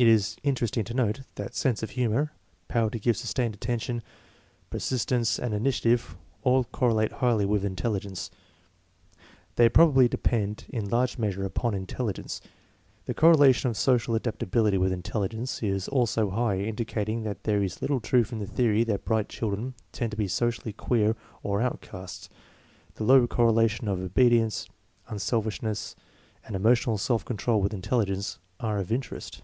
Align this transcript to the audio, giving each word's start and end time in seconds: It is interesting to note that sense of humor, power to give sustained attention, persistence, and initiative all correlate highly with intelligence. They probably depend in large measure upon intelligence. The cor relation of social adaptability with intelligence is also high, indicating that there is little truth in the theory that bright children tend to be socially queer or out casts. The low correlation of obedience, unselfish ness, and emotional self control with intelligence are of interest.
It 0.00 0.06
is 0.06 0.36
interesting 0.44 0.84
to 0.84 0.94
note 0.94 1.22
that 1.34 1.56
sense 1.56 1.82
of 1.82 1.90
humor, 1.90 2.30
power 2.68 2.88
to 2.88 3.00
give 3.00 3.16
sustained 3.16 3.54
attention, 3.56 4.00
persistence, 4.70 5.40
and 5.40 5.52
initiative 5.52 6.16
all 6.44 6.62
correlate 6.62 7.10
highly 7.14 7.44
with 7.44 7.64
intelligence. 7.64 8.30
They 9.56 9.68
probably 9.68 10.06
depend 10.06 10.66
in 10.68 10.88
large 10.88 11.18
measure 11.18 11.44
upon 11.44 11.74
intelligence. 11.74 12.40
The 13.06 13.12
cor 13.14 13.30
relation 13.30 13.68
of 13.70 13.76
social 13.76 14.14
adaptability 14.14 14.78
with 14.78 14.92
intelligence 14.92 15.64
is 15.64 15.88
also 15.88 16.30
high, 16.30 16.60
indicating 16.60 17.24
that 17.24 17.42
there 17.42 17.60
is 17.64 17.82
little 17.82 17.98
truth 17.98 18.30
in 18.32 18.38
the 18.38 18.46
theory 18.46 18.84
that 18.84 19.04
bright 19.04 19.28
children 19.28 19.74
tend 19.90 20.12
to 20.12 20.16
be 20.16 20.28
socially 20.28 20.72
queer 20.72 21.16
or 21.42 21.60
out 21.60 21.80
casts. 21.80 22.28
The 22.94 23.02
low 23.02 23.26
correlation 23.26 23.88
of 23.88 23.98
obedience, 23.98 24.68
unselfish 25.08 25.60
ness, 25.60 25.96
and 26.46 26.54
emotional 26.54 26.98
self 26.98 27.24
control 27.24 27.60
with 27.60 27.74
intelligence 27.74 28.38
are 28.60 28.78
of 28.78 28.92
interest. 28.92 29.42